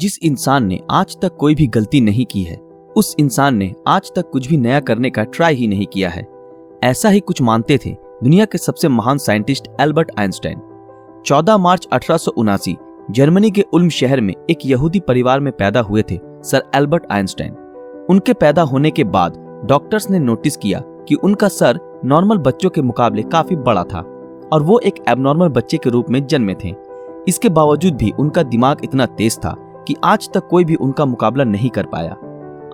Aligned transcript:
जिस 0.00 0.18
इंसान 0.22 0.64
ने 0.64 0.78
आज 0.90 1.16
तक 1.22 1.36
कोई 1.36 1.54
भी 1.54 1.66
गलती 1.66 2.00
नहीं 2.00 2.26
की 2.26 2.42
है, 2.42 2.56
उस 2.96 3.16
इंसान 3.18 3.56
ने 3.56 3.74
आज 3.86 4.10
तक 4.16 4.30
कुछ 4.30 4.48
भी 4.48 4.56
नया 4.56 4.80
करने 4.80 5.10
का 5.10 5.24
ट्राई 5.24 5.54
ही 5.54 5.66
नहीं 5.68 5.86
किया 5.86 6.10
है। 6.10 6.26
ऐसा 6.84 7.08
ही 7.08 7.20
कुछ 7.20 7.42
मानते 7.42 7.78
थे 7.86 7.90
दुनिया 8.24 8.44
के 8.44 8.58
सबसे 8.58 8.88
महान 8.88 9.18
साइंटिस्ट 9.18 9.68
एल्बर्ट 9.80 10.12
आइंस्टाइन 10.18 10.60
14 11.26 11.58
मार्च 11.58 11.88
अठारह 11.92 12.76
जर्मनी 13.10 13.50
के 13.50 13.64
उल्म 13.72 13.88
शहर 13.88 14.20
में 14.20 14.34
एक 14.50 14.58
यहूदी 14.66 15.00
परिवार 15.00 15.40
में 15.40 15.52
पैदा 15.52 15.80
हुए 15.80 16.02
थे 16.10 16.20
सर 16.42 16.70
एल्बर्ट 16.74 17.06
आइंस्टाइन 17.10 17.54
उनके 18.10 18.32
पैदा 18.32 18.62
होने 18.62 18.90
के 18.90 19.04
बाद 19.04 19.62
डॉक्टर्स 19.64 20.10
ने 20.10 20.18
नोटिस 20.18 20.56
किया 20.56 20.82
कि 21.08 21.14
उनका 21.14 21.48
सर 21.48 22.00
नॉर्मल 22.04 22.38
बच्चों 22.38 22.70
के 22.70 22.82
मुकाबले 22.82 23.22
काफ़ी 23.22 23.56
बड़ा 23.56 23.84
था 23.84 24.00
और 24.52 24.62
वो 24.62 24.78
एक 24.78 24.94
एबनॉर्मल 25.08 25.48
बच्चे 25.48 25.76
के 25.76 25.90
रूप 25.90 26.10
में 26.10 26.26
जन्मे 26.26 26.54
थे। 26.64 26.74
इसके 27.28 27.48
बावजूद 27.48 27.94
भी 27.94 28.10
उनका 28.10 28.42
दिमाग 28.42 28.84
इतना 28.84 29.06
तेज 29.06 29.38
था 29.38 29.67
कि 29.86 29.94
आज 30.04 30.28
तक 30.34 30.46
कोई 30.46 30.64
भी 30.64 30.74
उनका 30.74 31.04
मुकाबला 31.04 31.44
नहीं 31.44 31.70
कर 31.70 31.86
पाया। 31.86 32.16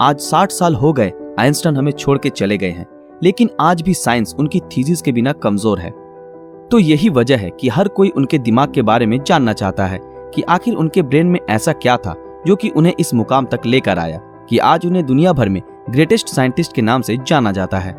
आज 0.00 0.20
60 0.20 0.52
साल 0.52 0.74
हो 0.74 0.92
गए, 0.92 1.12
आइंस्टाइन 1.38 1.76
हमें 1.76 1.92
छोड़ 1.92 2.18
के 2.18 2.30
चले 2.30 2.58
गए 2.58 2.70
हैं, 2.70 2.86
लेकिन 3.22 3.50
आज 3.60 3.82
भी 3.82 3.94
साइंस 3.94 4.34
उनकी 4.38 4.60
थीसिस 4.76 5.02
के 5.02 5.12
बिना 5.12 5.32
कमज़ोर 5.32 5.78
है। 5.78 5.90
तो 6.70 6.78
यही 6.78 7.08
वजह 7.08 7.36
है 7.36 7.50
कि 7.50 7.68
हर 7.68 7.88
कोई 7.88 8.08
उनके 8.08 8.38
दिमाग 8.38 8.72
के 8.72 8.82
बारे 8.82 9.06
में 9.06 9.18
जानना 9.22 9.52
चाहता 9.52 9.86
है 9.86 10.00
कि 10.34 10.42
आखिर 10.42 10.74
उनके 10.74 11.02
ब्रेन 11.02 11.26
में 11.26 11.40
ऐसा 11.50 11.72
क्या 11.72 11.96
था 11.96 12.14
जो 12.46 12.56
कि 12.56 12.68
उन्हें 12.68 12.94
इस 13.00 13.14
मुकाम 13.14 13.46
तक 13.46 13.66
लेकर 13.66 13.98
आया 13.98 14.18
कि 14.48 14.58
आज 14.58 14.86
उन्हें 14.86 15.04
दुनिया 15.06 15.32
भर 15.32 15.48
में 15.48 15.62
ग्रेटेस्ट 15.90 16.28
साइंटिस्ट 16.28 16.72
के 16.72 16.82
नाम 16.82 17.02
से 17.02 17.16
जाना 17.16 17.52
जाता 17.52 17.78
है। 17.78 17.94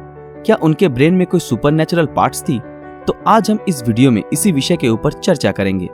क्या 0.46 0.55
उनके 0.55 0.88
ब्रेन 0.88 1.13
में 1.13 1.26
कोई 1.27 1.40
सुपर 1.40 1.72
नेचुरल 1.72 2.05
पार्ट 2.05 2.35
थी? 2.40 2.60
तो 3.08 3.16
आज 3.27 3.52
हम 3.52 3.60
इस 3.68 3.84
वीडियो 3.88 4.12
में 4.12 4.22
इसी 4.34 4.52
विषय 4.52 4.76
के 4.76 4.90
ऊपर 4.90 5.12
चर्चा 5.12 5.52
करेंगे। 5.52 5.90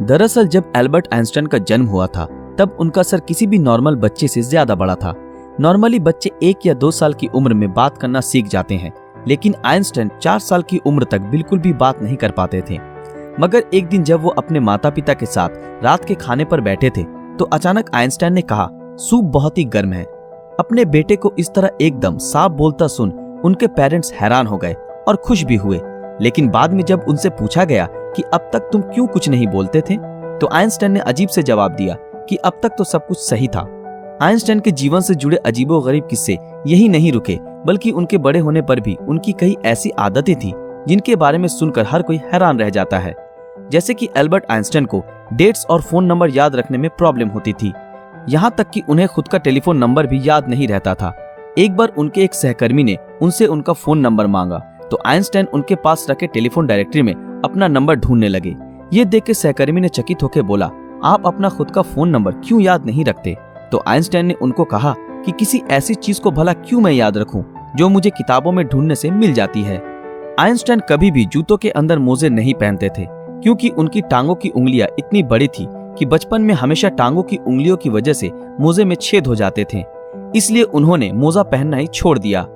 दरअसल 0.00 0.46
जब 0.46 0.72
एल्बर्ट 0.76 1.08
आइंस्टाइन 1.14 1.46
का 1.46 1.58
जन्म 1.60 1.86
हुआ 1.86 2.06
था, 2.06 2.24
तब 2.58 2.76
उनका 2.80 3.02
सर 3.02 3.20
किसी 3.20 3.46
भी 3.46 3.58
नॉर्मल 3.58 3.96
बच्चे 3.96 4.28
से 4.28 4.42
ज़्यादा 4.42 4.74
बड़ा 4.74 4.94
था। 4.94 5.14
नॉर्मली 5.60 5.98
बच्चे 6.00 6.30
एक 6.42 6.66
या 6.66 6.74
दो 6.74 6.90
साल 6.90 7.14
की 7.14 7.26
उम्र 7.26 7.54
में 7.54 7.72
बात 7.74 7.98
करना 7.98 8.20
सीख 8.20 8.46
जाते 8.46 8.74
हैं, 8.74 8.92
लेकिन 9.28 9.54
आइंस्टाइन 9.64 10.10
चार 10.22 10.38
साल 10.38 10.62
की 10.62 10.78
उम्र 10.86 11.04
तक 11.04 11.20
बिल्कुल 11.22 11.58
भी 11.58 11.72
बात 11.74 12.02
नहीं 12.02 12.16
कर 12.16 12.30
पाते 12.30 12.62
थे। 12.70 12.78
मगर 13.40 13.64
एक 13.74 13.88
दिन 13.88 14.04
जब 14.04 14.22
वो 14.22 14.30
अपने 14.30 14.60
माता 14.60 14.90
पिता 14.90 15.14
के 15.14 15.26
साथ 15.26 15.84
रात 15.84 16.04
के 16.04 16.14
खाने 16.14 16.44
पर 16.44 16.60
बैठे 16.60 16.90
थे 16.90 17.02
तो 17.38 17.44
अचानक 17.44 17.90
आइंस्टाइन 17.94 18.32
ने 18.32 18.42
कहा, 18.42 18.68
सूप 18.98 19.24
बहुत 19.24 19.58
ही 19.58 19.64
गर्म 19.66 19.92
है। 19.92 20.04
अपने 20.60 20.84
बेटे 20.86 21.16
को 21.16 21.32
इस 21.38 21.50
तरह 21.54 21.70
एकदम 21.80 22.18
साफ़ 22.20 22.52
बोलता 22.52 22.86
सुन 22.88 23.10
उनके 23.44 23.66
पेरेंट्स 23.68 24.12
हैरान 24.12 24.46
हो 24.46 24.56
गए 24.56 24.72
और 25.08 25.16
खुश 25.16 25.42
भी 25.44 25.56
हुए। 25.56 25.80
लेकिन 26.20 26.48
बाद 26.48 26.72
में 26.72 26.84
जब 26.84 27.04
उनसे 27.08 27.28
पूछा 27.30 27.64
गया 27.64 27.88
कि 28.16 28.22
अब 28.34 28.50
तक 28.52 28.68
तुम 28.72 28.82
क्यों 28.84 29.06
कुछ 29.06 29.28
नहीं 29.28 29.46
बोलते 29.46 29.80
थे? 29.80 29.96
तो 30.38 30.48
आइंस्टाइन 30.52 30.92
ने 30.92 31.00
अजीब 31.00 31.28
से 31.28 31.42
जवाब 31.42 31.72
दिया 31.72 31.96
कि 32.28 32.36
अब 32.36 32.60
तक 32.62 32.74
तो 32.78 32.84
सब 32.84 33.06
कुछ 33.06 33.18
सही 33.18 33.48
था। 33.48 33.60
आइंस्टाइन 34.22 34.60
के 34.60 34.70
जीवन 34.70 35.00
से 35.00 35.14
जुड़े 35.14 35.36
अजीबो 35.36 35.80
गरीब 35.80 36.06
किस्से 36.06 36.38
यही 36.66 36.88
नहीं 36.88 37.12
रुके, 37.12 37.38
बल्कि 37.66 37.90
उनके 37.90 38.18
बड़े 38.18 38.38
होने 38.38 38.62
पर 38.62 38.80
भी 38.80 38.96
उनकी 39.00 39.32
कई 39.32 39.56
ऐसी 39.64 39.90
आदतें 39.98 40.34
थी, 40.36 40.52
जिनके 40.88 41.16
बारे 41.16 41.38
में 41.38 41.48
सुनकर 41.48 41.86
हर 41.86 42.02
कोई 42.02 42.20
हैरान 42.32 42.58
रह 42.58 42.70
जाता 42.70 42.98
है। 42.98 43.14
जैसे 43.70 43.94
कि 43.94 44.08
एल्बर्ट 44.16 44.44
आइंस्टाइन 44.50 44.84
को 44.84 45.02
डेट्स 45.32 45.66
और 45.66 45.82
फ़ोन 45.82 46.04
नंबर 46.04 46.30
याद 46.30 46.56
रखने 46.56 46.78
में 46.78 46.88
प्रॉब्लम 46.90 47.28
होती 47.28 47.52
थी। 47.52 47.72
यहाँ 48.28 48.50
तक 48.50 48.70
कि 48.70 48.82
उन्हें 48.88 49.08
खुद 49.08 49.28
का 49.28 49.38
टेलीफोन 49.38 49.78
नंबर 49.78 50.06
भी 50.06 50.20
याद 50.24 50.48
नहीं 50.48 50.68
रहता 50.68 50.94
था। 50.94 51.14
एक 51.58 51.76
बार 51.76 51.92
उनके 51.98 52.22
एक 52.22 52.34
सहकर्मी 52.34 52.84
ने 52.84 52.96
उनसे 53.22 53.46
उनका 53.46 53.72
फ़ोन 53.72 53.98
नंबर 53.98 54.26
मांगा 54.26 54.58
तो 54.90 54.98
आइंस्टाइन 55.06 55.46
उनके 55.46 55.74
पास 55.74 56.06
रखे 56.10 56.26
टेलीफोन 56.26 56.66
डायरेक्टरी 56.66 57.02
में 57.02 57.14
अपना 57.44 57.68
नंबर 57.68 57.96
ढूँढने 57.96 58.28
लगे। 58.28 58.54
ये 58.92 59.04
देख 59.04 59.24
के 59.24 59.34
सहकर्मी 59.34 59.80
ने 59.80 59.88
चकित 59.88 60.22
होकर 60.22 60.42
बोला, 60.42 60.70
आप 61.04 61.26
अपना 61.26 61.48
खुद 61.48 61.70
का 61.70 61.82
फ़ोन 61.82 62.08
नंबर 62.08 62.32
क्यों 62.32 62.60
याद 62.60 62.86
नहीं 62.86 63.04
रखते? 63.04 63.36
तो 63.72 63.82
आइंस्टाइन 63.86 64.26
ने 64.26 64.34
उनको 64.34 64.64
कहा 64.64 64.94
कि 65.26 65.32
किसी 65.32 65.62
ऐसी 65.70 65.94
चीज़ 65.94 66.20
को 66.20 66.30
भला 66.30 66.52
क्यों 66.52 66.80
मैं 66.80 66.92
याद 66.92 67.18
रखूँ, 67.18 67.44
जो 67.76 67.88
मुझे 67.88 68.10
किताबों 68.10 68.52
में 68.52 68.66
ढूँढने 68.68 68.94
से 68.94 69.10
मिल 69.10 69.32
जाती 69.32 69.62
है। 69.62 69.80
आइंस्टाइन 70.40 70.80
कभी 70.80 71.10
भी 71.10 71.24
जूतों 71.24 71.56
के 71.56 71.70
अंदर 71.70 71.98
मोजे 71.98 72.28
नहीं 72.28 72.54
पहनते 72.54 72.88
थे, 72.88 73.06
क्योंकि 73.08 73.68
उनकी 73.68 74.00
टांगों 74.00 74.34
की 74.34 74.48
उंगलियाँ 74.48 74.88
इतनी 74.98 75.22
बड़ी 75.22 75.48
थी 75.48 75.66
कि 75.98 76.06
बचपन 76.06 76.42
में 76.42 76.54
हमेशा 76.54 76.88
टांगों 76.88 77.22
की 77.22 77.36
उंगलियों 77.36 77.76
की 77.76 77.90
वजह 77.90 78.12
से 78.12 78.30
मोजे 78.60 78.84
में 78.84 78.96
छेद 79.00 79.26
हो 79.26 79.34
जाते 79.34 79.66
थे। 79.74 79.84
इसलिए 80.36 80.62
उन्होंने 80.62 81.12
मोजा 81.12 81.42
पहनना 81.42 81.76
ही 81.76 81.86
छोड़ 81.86 82.18
दिया। 82.18 82.46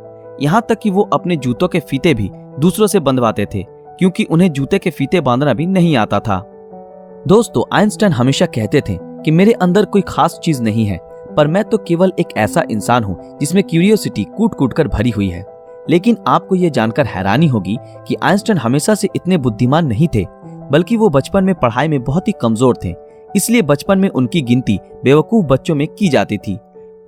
यहाँ 0.41 0.65
तक 0.69 0.79
कि 0.79 0.91
वो 0.91 1.03
अपने 1.13 1.37
जूतों 1.37 1.69
के 1.69 1.81
फीते 1.81 2.15
भी 2.15 2.31
दूसरों 2.61 2.87
से 2.87 3.01
बंधवाते 3.01 3.47
थे। 3.55 3.65
क्योंकि 3.99 4.25
उन्हें 4.25 4.53
जूते 4.53 4.79
के 4.79 4.91
फीते 4.91 5.21
बांधना 5.21 5.55
भी 5.55 5.67
नहीं 5.67 5.97
आता 5.97 6.21
था। 6.21 6.39
दोस्तों, 7.27 7.63
आइंस्टाइन 7.73 8.13
हमेशा 8.13 8.47
कहते 8.47 8.81
थे 8.81 8.99
कि 9.01 9.31
मेरे 9.31 9.53
अंदर 9.53 9.85
कोई 9.85 10.03
खास 10.09 10.39
चीज़ 10.45 10.63
नहीं 10.63 10.85
है, 10.87 10.99
पर 11.37 11.47
मैं 11.47 11.65
तो 11.65 11.79
केवल 11.79 12.13
एक 12.21 12.37
ऐसा 12.37 12.63
इंसान 12.71 13.05
हूँ 13.05 13.39
जिसमें 13.41 13.63
क्यूरियोसिटी 13.65 14.25
कूट 14.37 14.55
कूट 14.55 14.73
कर 14.73 14.89
भरी 14.89 15.11
हुई 15.11 15.29
है। 15.29 15.45
लेकिन 15.91 16.17
आपको 16.27 16.55
ये 16.55 16.71
जानकर 16.71 17.07
हैरानी 17.07 17.47
होगी 17.47 17.77
कि 18.09 18.17
आइंस्टाइन 18.23 18.59
हमेशा 18.59 18.95
से 18.95 19.09
इतने 19.17 19.37
बुद्धिमान 19.39 19.87
नहीं 19.87 20.09
थे, 20.15 20.25
बल्कि 20.71 20.97
वो 20.97 21.09
बचपन 21.09 21.45
में 21.45 21.55
पढ़ाई 21.55 21.89
में 21.89 22.03
बहुत 22.05 22.29
ही 22.29 22.33
कमज़ोर 22.41 22.79
थे, 22.85 22.95
इसलिए 23.37 23.63
बचपन 23.63 23.99
में 23.99 24.09
उनकी 24.09 24.41
गिनती 24.43 24.79
बेवकूफ़ 25.05 25.47
बच्चों 25.47 25.75
में 25.75 25.87
की 25.89 26.09
जाती 26.09 26.39
थी। 26.39 26.59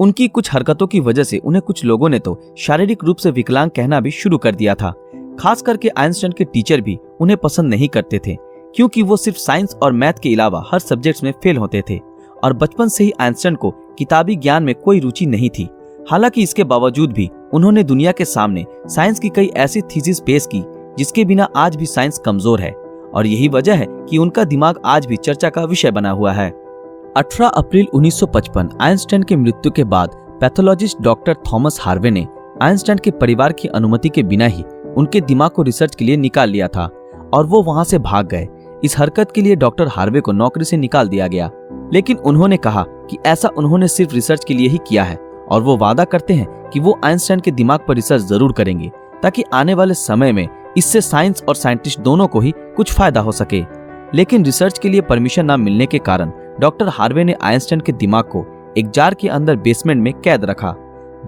उनकी 0.00 0.28
कुछ 0.28 0.52
हरकतों 0.52 0.86
की 0.86 1.00
वजह 1.00 1.24
से 1.24 1.38
उन्हें 1.38 1.62
कुछ 1.62 1.84
लोगों 1.84 2.08
ने 2.08 2.18
तो 2.18 2.38
शारीरिक 2.58 3.04
रूप 3.04 3.16
से 3.16 3.30
विकलांग 3.30 3.70
कहना 3.70 4.00
भी 4.00 4.10
शुरू 4.10 4.38
कर 4.38 4.54
दिया 4.54 4.74
था। 4.74 4.92
खास 5.38 5.62
करके 5.62 5.88
आइंस्टाइन 5.88 6.32
के 6.32 6.44
टीचर 6.44 6.80
भी 6.80 6.98
उन्हें 7.20 7.36
पसंद 7.36 7.70
नहीं 7.70 7.88
करते 7.88 8.18
थे, 8.18 8.36
क्योंकि 8.74 9.02
वो 9.02 9.16
सिर्फ़ 9.16 9.38
साइंस 9.38 9.74
और 9.82 9.92
मैथ 9.92 10.12
के 10.12 10.34
अलावा 10.34 10.64
हर 10.72 10.78
सब्जेक्ट्स 10.78 11.22
में 11.24 11.32
फेल 11.42 11.56
होते 11.56 11.82
थे, 11.90 11.98
और 12.44 12.52
बचपन 12.52 12.88
से 12.88 13.04
ही 13.04 13.12
आइंस्टाइन 13.20 13.54
को 13.54 13.70
किताबी 13.98 14.36
ज्ञान 14.36 14.62
में 14.62 14.74
कोई 14.74 15.00
रुचि 15.00 15.26
नहीं 15.26 15.50
थी। 15.50 15.68
हालाँकि 16.10 16.42
इसके 16.42 16.64
बावजूद 16.64 17.12
भी 17.12 17.30
उन्होंने 17.54 17.82
दुनिया 17.82 18.12
के 18.12 18.24
सामने 18.24 18.64
साइंस 18.86 19.20
की 19.20 19.28
कई 19.28 19.50
ऐसी 19.56 19.80
थीसिस 19.80 20.20
पेश 20.20 20.46
की, 20.46 20.62
जिसके 20.98 21.24
बिना 21.24 21.48
आज 21.56 21.76
भी 21.76 21.86
साइंस 21.86 22.18
कमज़ोर 22.18 22.60
है, 22.60 22.72
और 23.14 23.26
यही 23.26 23.48
वजह 23.48 23.74
है 23.74 23.86
कि 24.10 24.18
उनका 24.18 24.44
दिमाग 24.44 24.80
आज 24.84 25.06
भी 25.06 25.16
चर्चा 25.16 25.50
का 25.50 25.64
विषय 25.64 25.90
बना 25.90 26.10
हुआ 26.10 26.32
है। 26.32 26.48
18 27.16 27.48
अप्रैल 27.48 27.86
1955 27.94 28.70
आइंस्टाइन 28.80 29.22
की 29.22 29.36
मृत्यु 29.36 29.72
के 29.72 29.84
बाद 29.84 30.10
पैथोलॉजिस्ट 30.40 31.00
डॉक्टर 31.02 31.34
थॉमस 31.52 31.78
हार्वे 31.80 32.10
ने 32.10 32.26
आइंस्टाइन 32.62 32.98
के 32.98 33.10
परिवार 33.10 33.52
की 33.52 33.68
अनुमति 33.68 34.08
के 34.08 34.22
बिना 34.22 34.46
ही 34.46 34.62
उनके 34.98 35.20
दिमाग 35.20 35.50
को 35.50 35.62
रिसर्च 35.62 35.94
के 35.94 36.04
लिए 36.04 36.16
निकाल 36.16 36.50
लिया 36.50 36.68
था 36.68 36.84
और 37.34 37.46
वो 37.46 37.62
वहाँ 37.62 37.84
से 37.84 37.98
भाग 37.98 38.26
गए। 38.26 38.48
इस 38.84 38.98
हरकत 38.98 39.32
के 39.32 39.42
लिए 39.42 39.56
डॉक्टर 39.56 39.88
हार्वे 39.88 40.20
को 40.20 40.32
नौकरी 40.32 40.64
से 40.64 40.76
निकाल 40.76 41.08
दिया 41.08 41.26
गया। 41.26 41.50
लेकिन 41.92 42.16
उन्होंने 42.16 42.56
कहा 42.56 42.84
कि 43.10 43.18
ऐसा 43.26 43.48
उन्होंने 43.48 43.88
सिर्फ़ 43.88 44.14
रिसर्च 44.14 44.44
के 44.44 44.54
लिए 44.54 44.68
ही 44.68 44.78
किया 44.88 45.04
है 45.04 45.16
और 45.50 45.62
वो 45.62 45.76
वादा 45.76 46.04
करते 46.04 46.34
हैं 46.34 46.70
कि 46.70 46.80
वो 46.80 46.98
आइंस्टाइन 47.04 47.40
के 47.40 47.50
दिमाग 47.50 47.80
पर 47.88 47.94
रिसर्च 47.94 48.22
ज़रूर 48.22 48.52
करेंगे, 48.52 48.90
ताकि 49.22 49.44
आने 49.52 49.74
वाले 49.74 49.94
समय 49.94 50.32
में 50.32 50.48
इससे 50.76 51.00
साइंस 51.00 51.42
और 51.48 51.54
साइंटिस्ट 51.54 52.00
दोनों 52.00 52.26
को 52.26 52.40
ही 52.40 52.52
कुछ 52.76 52.92
फ़ायदा 52.92 53.20
हो 53.20 53.32
सके। 53.32 53.64
लेकिन 54.14 54.44
रिसर्च 54.44 54.78
के 54.78 54.88
लिए 54.88 55.00
परमिशन 55.00 55.50
न 55.50 55.60
मिलने 55.60 55.86
के 55.86 55.98
कारण 56.00 56.32
डॉक्टर 56.60 56.88
हार्वे 56.88 57.24
ने 57.24 57.34
आइंस्टाइन 57.42 57.80
के 57.80 57.92
दिमाग 57.92 58.24
को 58.24 58.44
एक 58.78 58.90
जार 58.90 59.14
के 59.14 59.28
अंदर 59.28 59.56
बेसमेंट 59.56 60.02
में 60.02 60.12
कैद 60.14 60.44
रखा। 60.44 60.74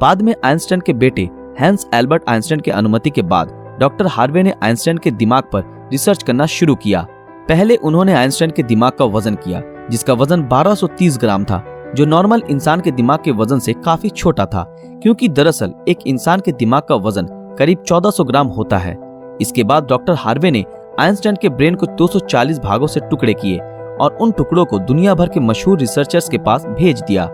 बाद 0.01 0.23
में 0.23 0.35
आइंस्टाइन 0.45 0.81
के 0.81 0.93
बेटे 0.93 1.29
हैंस 1.59 1.87
एल्बर्ट 1.95 2.23
आइंस्टाइन 2.29 2.61
की 2.61 2.71
अनुमति 2.71 3.11
के 3.11 3.23
बाद 3.23 3.49
डॉक्टर 3.81 4.07
हार्वे 4.07 4.43
ने 4.43 4.55
आइंस्टाइन 4.63 4.99
के 4.99 5.11
दिमाग 5.11 5.43
पर 5.43 5.89
रिसर्च 5.93 6.23
करना 6.23 6.47
शुरू 6.47 6.75
किया। 6.75 7.07
पहले 7.49 7.77
उन्होंने 7.77 8.13
आइंस्टाइन 8.13 8.51
के 8.51 8.63
दिमाग 8.63 8.93
का 8.93 9.05
वज़न 9.05 9.35
किया, 9.35 9.63
जिसका 9.91 10.13
वज़न 10.13 10.43
1230 10.43 11.19
ग्राम 11.19 11.45
था, 11.45 11.65
जो 11.97 12.05
नॉर्मल 12.05 12.43
इंसान 12.51 12.81
के 12.81 12.91
दिमाग 12.91 13.19
के 13.25 13.31
वज़न 13.31 13.59
से 13.59 13.73
काफ़ी 13.73 14.09
छोटा 14.09 14.47
था, 14.47 14.65
क्योंकि 15.03 15.29
दरअसल 15.29 15.75
एक 15.89 16.07
इंसान 16.07 16.41
के 16.41 16.53
दिमाग 16.53 16.83
का 16.83 16.95
वज़न 16.95 17.27
करीब 17.59 17.83
1400 17.83 18.25
ग्राम 18.25 18.47
होता 18.47 18.79
है। 18.79 18.97
इसके 19.41 19.65
बाद 19.65 19.87
डॉक्टर 19.87 20.15
हार्वे 20.15 20.51
ने 20.51 20.65
आइंस्टाइन 21.01 21.37
के 21.43 21.49
ब्रेन 21.49 21.75
को 21.75 21.87
240 21.87 22.59
भागों 22.59 22.87
से 22.87 23.01
टुकड़े 23.01 23.35
किए 23.35 23.59
और 24.01 24.19
उन 24.21 24.33
टुकड़ों 24.33 24.65
को 24.65 24.79
दुनिया 24.79 25.15
भर 25.15 25.29
के 25.29 25.41
मशहूर 25.41 25.79
रिसर्चर्स 25.79 26.29
के 26.29 26.39
पास 26.39 26.67
भेज 26.67 27.03
दिया। 27.03 27.27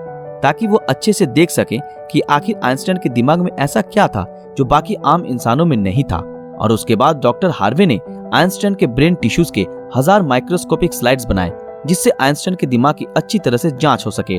ताकि 0.46 0.66
वो 0.66 0.76
अच्छे 0.88 1.12
से 1.12 1.26
देख 1.28 1.50
सके 1.50 1.78
कि 2.10 2.20
आखिर 2.30 2.60
आइंस्टाइन 2.64 2.98
के 2.98 3.08
दिमाग 3.08 3.40
में 3.40 3.50
ऐसा 3.52 3.80
क्या 3.82 4.06
था 4.08 4.24
जो 4.58 4.64
बाकी 4.64 4.94
आम 5.06 5.24
इंसानों 5.26 5.64
में 5.66 5.76
नहीं 5.76 6.04
था। 6.04 6.18
और 6.56 6.72
उसके 6.72 6.96
बाद 6.96 7.20
डॉक्टर 7.22 7.50
हार्वे 7.54 7.86
ने 7.86 7.98
आइंस्टाइन 8.34 8.74
के 8.74 8.86
ब्रेन 8.88 9.14
टिश्यूज 9.14 9.50
के 9.54 9.66
हज़ार 9.96 10.22
माइक्रोस्कोपिक 10.22 10.94
स्लाइड्स 10.94 11.24
बनाए, 11.24 11.52
जिससे 11.86 12.10
आइंस्टाइन 12.20 12.56
के 12.56 12.66
दिमाग 12.66 12.94
की 12.94 13.06
अच्छी 13.16 13.38
तरह 13.38 13.56
से 13.56 13.70
जाँच 13.72 14.06
हो 14.06 14.10
सके। 14.10 14.38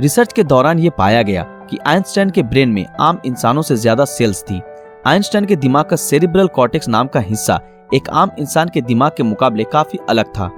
रिसर्च 0.00 0.32
के 0.32 0.42
दौरान 0.44 0.78
ये 0.78 0.90
पाया 0.90 1.22
गया 1.22 1.42
कि 1.70 1.78
आइंस्टाइन 1.86 2.30
के 2.30 2.42
ब्रेन 2.44 2.68
में 2.68 2.84
आम 3.00 3.20
इंसानों 3.26 3.62
से 3.62 3.76
ज़्यादा 3.76 4.04
सेल्स 4.06 4.42
थी। 4.42 4.60
आइंस्टाइन 5.06 5.44
के 5.44 5.56
दिमाग 5.56 5.84
का 5.84 5.96
सेरिब्रल 5.96 6.46
कॉर्टेक्स 6.46 6.88
नाम 6.88 7.06
का 7.06 7.20
हिस्सा 7.20 7.60
एक 7.94 8.08
आम 8.12 8.30
इंसान 8.38 8.68
के 8.68 8.80
दिमाग 8.82 9.12
के 9.16 9.22
मुकाबले 9.22 9.64
काफ़ी 9.64 9.98
अलग 10.08 10.32
था। 10.32 10.50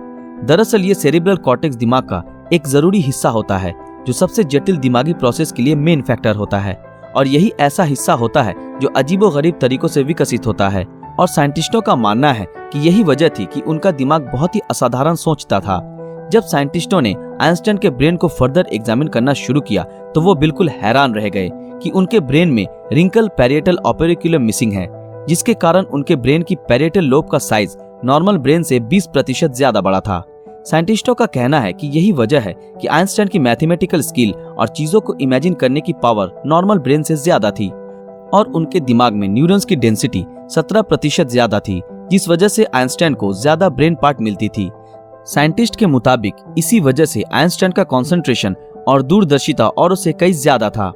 दरअसल 0.45 0.85
ये 0.85 0.95
सेरिब्रल 0.95 1.37
कॉर्टेक्स 1.39 1.77
दिमाग 1.77 2.03
का 2.05 2.23
एक 2.53 2.67
ज़रूरी 2.69 3.01
हिस्सा 3.01 3.29
होता 3.29 3.57
है 3.57 3.75
जो 4.07 4.13
सबसे 4.13 4.45
जटिल 4.45 4.77
दिमागी 4.77 5.13
प्रोसेस 5.15 5.53
के 5.53 5.63
लिए 5.63 5.75
मेन 5.77 6.03
फैक्टर 6.03 6.37
होता 6.37 6.59
है। 6.59 6.75
और 7.17 7.27
यही 7.27 7.53
ऐसा 7.61 7.85
हिस्सा 7.85 8.13
होता 8.13 8.43
है 8.43 8.55
जो 8.81 8.89
अजीबो 8.97 9.31
गरीब 9.31 9.59
तरीकों 9.61 9.89
से 9.89 10.03
विकसित 10.03 10.47
होता 10.47 10.69
है। 10.69 10.85
और 11.21 11.29
साइंटिस्टों 11.29 11.81
का 11.81 11.95
मानना 11.97 12.33
है 12.33 12.47
कि 12.73 12.79
यही 12.79 13.03
वजह 13.05 13.29
थी 13.31 13.45
कि 13.45 13.61
उनका 13.63 13.91
दिमाग 13.93 14.31
बहुत 14.33 14.55
ही 14.55 14.61
असाधारण 14.71 15.15
सोचता 15.17 15.61
था। 15.61 15.79
जब 16.33 16.43
साइंटिस्टों 16.43 17.01
ने 17.01 17.15
आइंस्टाइन 17.43 17.79
के 17.79 17.91
ब्रेन 17.91 18.17
को 18.17 18.29
फर्दर 18.31 18.67
एग्जामिन 18.73 19.09
करना 19.09 19.33
शुरू 19.35 19.61
किया 19.61 19.83
तो 20.15 20.21
वो 20.21 20.35
बिल्कुल 20.35 20.69
हैरान 20.73 21.15
रह 21.15 21.29
गए 21.29 21.51
कि 21.83 21.91
उनके 21.91 22.21
ब्रेन 22.23 22.51
में 22.51 22.67
रिंकल 22.93 23.29
पेरिएटल 23.29 23.77
ऑपेरिकुलम 23.77 24.43
मिसिंग 24.43 24.73
है, 24.73 24.89
जिसके 25.29 25.55
कारण 25.55 25.85
उनके 25.85 26.17
ब्रेन 26.17 26.43
की 26.43 26.55
पेरिएटल 26.69 27.05
लोब 27.05 27.29
का 27.29 27.39
साइज़ 27.41 27.77
नॉर्मल 28.05 28.39
ब्रेन 28.39 28.63
से 28.63 28.81
20 28.83 29.07
प्रतिशत 29.07 29.53
ज़्यादा 29.53 29.81
बड़ा 29.81 30.01
था। 30.01 30.25
साइंटिस्टों 30.67 31.15
का 31.15 31.27
कहना 31.27 31.59
है 31.61 31.73
कि 31.73 31.87
यही 31.87 32.13
वजह 32.13 32.41
है 32.41 32.53
कि 32.81 32.87
आइंस्टाइन 32.89 33.29
की 33.29 33.39
मैथमेटिकल 33.39 34.01
स्किल 34.01 34.33
और 34.33 34.69
चीज़ों 34.69 35.01
को 35.01 35.15
इमेजिन 35.21 35.55
करने 35.55 35.81
की 35.81 35.93
पावर 35.93 36.33
नॉर्मल 36.47 36.79
ब्रेन 36.79 37.03
से 37.03 37.17
ज़्यादा 37.17 37.51
थी 37.51 37.69
और 38.35 38.53
उनके 38.57 38.81
दिमाग 38.81 39.13
में 39.13 39.29
न्यूरॉन्स 39.29 39.65
की 39.65 39.77
डेंसिटी 39.77 40.25
17 40.51 40.83
प्रतिशत 40.83 41.29
ज़्यादा 41.29 41.61
थी, 41.61 41.81
जिस 42.11 42.29
वजह 42.29 42.49
से 42.49 42.65
आइंस्टाइन 42.75 43.15
को 43.15 43.33
ज़्यादा 43.33 43.69
ब्रेन 43.69 43.95
पार्ट 43.95 44.21
मिलती 44.21 44.49
थी। 44.49 44.71
साइंटिस्ट 45.27 45.77
के 45.77 45.87
मुताबिक, 45.87 46.35
इसी 46.59 46.81
वजह 46.81 47.05
से 47.05 47.23
आइंस्टाइन 47.33 47.73
का 47.73 47.85
कंसंट्रेशन 47.85 48.57
और 48.89 49.03
दूरदर्शिता 49.03 49.69
और 49.69 49.97
से 49.97 50.13
कई 50.13 50.33
ज़्यादा 50.35 50.71
था। 50.71 50.93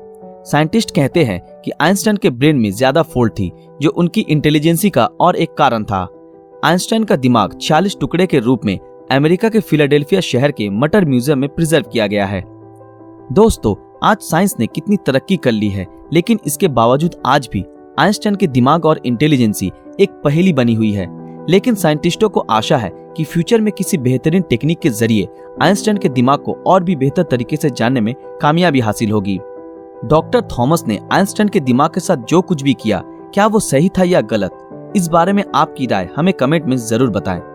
साइंटिस्ट 0.47 0.95
कहते 0.95 1.25
हैं 1.25 1.41
कि 1.63 1.71
आइंस्टाइन 1.81 2.17
के 2.17 2.31
ब्रेन 2.31 2.57
में 2.57 2.71
ज़्यादा 2.73 3.03
फोल्ड 3.05 3.33
थी, 3.33 3.51
जो 3.83 3.91
उनकी 3.91 4.21
इंटेलिजेंसी 4.21 4.91
का 4.91 5.09
और 5.21 5.37
एक 5.37 5.55
कारण 5.55 5.85
था। 5.85 6.09
आइंस्टाइन 6.65 7.05
का 7.05 7.17
दिमाग 7.19 7.59
40 7.61 7.99
टुकड़े 8.01 8.27
के 8.27 8.39
रूप 8.39 8.65
में 8.65 8.79
अमेरिका 9.11 9.49
के 9.49 9.61
फिलाडेल्फिया 9.61 10.21
शहर 10.21 10.53
के 10.53 10.69
मटर 10.71 11.05
म्यूज़ियम 11.05 11.39
में 11.39 11.49
प्रिजर्व 11.49 11.85
किया 11.93 12.07
गया 12.07 12.27
है। 12.27 12.41
दोस्तों, 13.33 13.75
आज 14.03 14.19
साइंस 14.21 14.55
ने 14.61 14.67
कितनी 14.67 14.97
तरक्की 14.97 15.37
कर 15.37 15.53
ली 15.53 15.69
है, 15.69 15.87
लेकिन 16.13 16.39
इसके 16.47 16.69
बावजूद 16.69 17.15
आज 17.27 17.49
भी 17.53 17.65
आइंस्टाइन 17.99 18.37
के 18.37 18.47
दिमाग 18.47 18.85
और 18.85 19.01
इंटेलिजेंसी 19.07 19.71
एक 20.01 20.11
पहेली 20.25 20.53
बनी 20.53 20.75
हुई 20.75 20.93
है। 20.93 21.09
लेकिन 21.51 21.75
साइंटिस्टों 21.75 22.29
को 22.29 22.41
आशा 22.51 22.77
है 22.77 22.93
कि 23.17 23.25
फ्यूचर 23.25 23.61
में 23.61 23.73
किसी 23.73 23.99
बेहतरीन 23.99 24.43
टेक्निक 24.43 24.79
के 24.79 24.91
ज़रिए 24.91 25.29
आइंस्टाइन 25.63 25.97
के 25.97 26.09
दिमाग 26.09 26.39
को 26.39 26.57
और 26.67 26.85
भी 26.85 26.97
बेहतर 26.97 27.23
तरीके 27.23 27.57
से 27.57 27.71
जानने 27.71 28.01
में 28.01 28.15
कामयाबी 28.43 28.81
हासिल 28.81 29.11
होगी। 29.11 29.39
डॉक्टर 30.05 30.49
थॉमस 30.59 30.85
ने 30.89 31.01
आइंस्टाइन 31.13 31.49
के 31.49 31.61
दिमाग 31.61 31.95
के 31.95 32.01
साथ 32.01 32.27
जो 32.29 32.41
कुछ 32.43 32.63
भी 32.63 32.75
किया, 32.75 33.03
क्या 33.35 33.47
वो 33.47 33.61
सही 33.61 33.89
था 33.89 34.05
या 34.05 34.21
गलत, 34.21 34.93
इस 34.97 35.09
बारे 35.09 35.33
में 35.33 35.45
आपकी 35.55 35.87
राय 35.87 36.09
हमें 36.17 36.35
कमेंट 36.35 36.65
में 36.65 36.77
ज़रूर 36.79 37.11
बताएँ। 37.11 37.50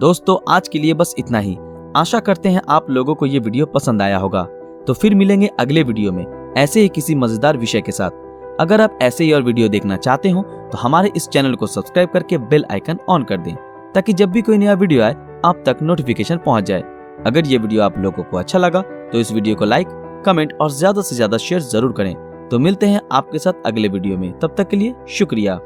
दोस्तों, 0.00 0.36
आज 0.48 0.68
के 0.68 0.78
लिए 0.78 0.92
बस 0.94 1.14
इतना 1.18 1.38
ही। 1.38 1.56
आशा 1.96 2.18
करते 2.18 2.48
हैं 2.48 2.60
आप 2.68 2.88
लोगों 2.90 3.14
को 3.14 3.26
ये 3.26 3.38
वीडियो 3.38 3.64
पसंद 3.66 4.02
आया 4.02 4.18
होगा। 4.18 4.42
तो 4.86 4.92
फिर 4.92 5.14
मिलेंगे 5.14 5.50
अगले 5.60 5.82
वीडियो 5.82 6.12
में, 6.12 6.24
ऐसे 6.58 6.80
ही 6.80 6.88
किसी 6.88 7.14
मज़ेदार 7.14 7.56
विषय 7.56 7.80
के 7.80 7.92
साथ। 7.92 8.56
अगर 8.60 8.80
आप 8.80 8.98
ऐसे 9.02 9.24
ही 9.24 9.32
और 9.32 9.42
वीडियो 9.42 9.68
देखना 9.68 9.96
चाहते 9.98 10.30
हो 10.30 10.42
तो 10.42 10.78
हमारे 10.78 11.10
इस 11.16 11.28
चैनल 11.28 11.54
को 11.54 11.66
सब्सक्राइब 11.66 12.08
करके 12.08 12.38
बेल 12.40 12.64
आइकन 12.70 12.98
ऑन 13.08 13.24
कर 13.24 13.36
दें, 13.38 13.54
ताकि 13.94 14.12
जब 14.12 14.30
भी 14.30 14.42
कोई 14.42 14.58
नया 14.58 14.74
वीडियो 14.74 15.02
आए, 15.02 15.16
आप 15.44 15.62
तक 15.66 15.82
नोटिफिकेशन 15.82 16.38
पहुँच 16.38 16.64
जाए। 16.64 16.82
अगर 17.26 17.46
ये 17.46 17.58
वीडियो 17.58 17.82
आप 17.82 17.98
लोगों 17.98 18.22
को 18.22 18.38
अच्छा 18.38 18.58
लगा 18.58 18.80
तो 18.80 19.18
इस 19.18 19.32
वीडियो 19.32 19.56
को 19.56 19.64
लाइक, 19.66 19.88
कमेंट 20.26 20.52
और 20.52 20.70
ज़्यादा 20.72 21.02
से 21.02 21.16
ज़्यादा 21.16 21.38
शेयर 21.38 21.60
ज़रूर 21.62 21.92
करें। 21.92 22.14
तो 22.48 22.58
मिलते 22.58 22.86
हैं 22.86 23.00
आपके 23.12 23.38
साथ 23.38 23.66
अगले 23.66 23.88
वीडियो 23.88 24.18
में। 24.18 24.32
तब 24.38 24.54
तक 24.58 24.68
के 24.68 24.76
लिए 24.76 24.94
शुक्रिया। 25.08 25.60